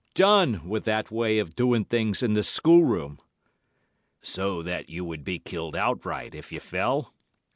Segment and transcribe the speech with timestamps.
[0.15, 3.19] Done with that way of doing things in the schoolroom.'
[4.23, 7.13] "'So that you would be killed outright, if you fell?